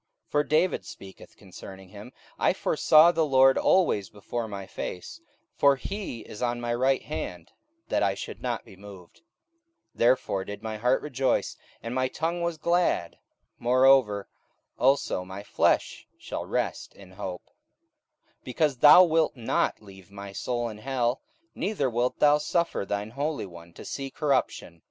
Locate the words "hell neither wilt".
20.79-22.17